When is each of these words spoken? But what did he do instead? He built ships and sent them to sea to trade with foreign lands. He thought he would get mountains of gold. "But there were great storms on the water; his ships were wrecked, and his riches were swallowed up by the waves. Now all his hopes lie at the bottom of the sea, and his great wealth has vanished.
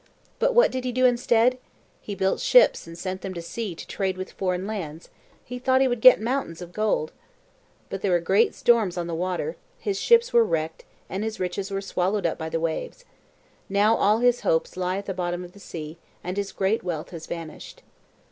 But 0.39 0.55
what 0.55 0.71
did 0.71 0.83
he 0.83 0.91
do 0.91 1.05
instead? 1.05 1.59
He 2.01 2.15
built 2.15 2.39
ships 2.39 2.87
and 2.87 2.97
sent 2.97 3.21
them 3.21 3.35
to 3.35 3.41
sea 3.43 3.75
to 3.75 3.85
trade 3.85 4.17
with 4.17 4.31
foreign 4.31 4.65
lands. 4.65 5.09
He 5.45 5.59
thought 5.59 5.79
he 5.79 5.87
would 5.87 6.01
get 6.01 6.19
mountains 6.19 6.59
of 6.59 6.73
gold. 6.73 7.11
"But 7.91 8.01
there 8.01 8.09
were 8.11 8.19
great 8.19 8.55
storms 8.55 8.97
on 8.97 9.05
the 9.05 9.13
water; 9.13 9.57
his 9.77 9.99
ships 9.99 10.33
were 10.33 10.43
wrecked, 10.43 10.85
and 11.07 11.23
his 11.23 11.39
riches 11.39 11.69
were 11.69 11.81
swallowed 11.81 12.25
up 12.25 12.39
by 12.39 12.49
the 12.49 12.59
waves. 12.59 13.05
Now 13.69 13.95
all 13.95 14.17
his 14.17 14.41
hopes 14.41 14.75
lie 14.75 14.97
at 14.97 15.05
the 15.05 15.13
bottom 15.13 15.43
of 15.43 15.51
the 15.51 15.59
sea, 15.59 15.99
and 16.23 16.35
his 16.35 16.51
great 16.51 16.81
wealth 16.83 17.11
has 17.11 17.27
vanished. 17.27 17.83